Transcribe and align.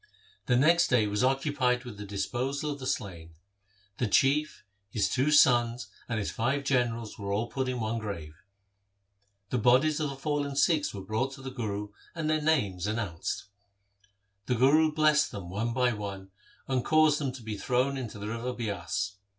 The 0.47 0.55
next 0.55 0.87
day 0.87 1.05
was 1.05 1.23
occupied 1.23 1.83
with 1.83 1.97
the 1.99 2.05
disposal 2.07 2.71
of 2.71 2.79
the 2.79 2.87
slain. 2.87 3.35
The 3.99 4.07
Chief, 4.07 4.63
his 4.89 5.07
two 5.07 5.29
sons, 5.29 5.89
and 6.09 6.17
his 6.17 6.31
five 6.31 6.63
generals 6.63 7.19
were 7.19 7.31
all 7.31 7.45
put 7.45 7.67
into 7.69 7.81
one 7.83 7.99
grave. 7.99 8.33
The 9.51 9.59
bodies 9.59 9.99
of 9.99 10.09
the 10.09 10.15
fallen 10.15 10.55
Sikhs 10.55 10.91
were 10.91 11.05
brought 11.05 11.33
to 11.33 11.43
the 11.43 11.51
Guru 11.51 11.89
and 12.15 12.27
their 12.27 12.41
names 12.41 12.87
announced. 12.87 13.43
The 14.47 14.55
Guru 14.55 14.91
blessed 14.91 15.29
them 15.31 15.51
one 15.51 15.71
by 15.71 15.93
one, 15.93 16.31
and 16.67 16.83
caused 16.83 17.19
them 17.19 17.31
to 17.33 17.43
be 17.43 17.55
thrown 17.55 17.95
into 17.95 18.17
the 18.17 18.29
river 18.29 18.53
Bias. 18.53 19.17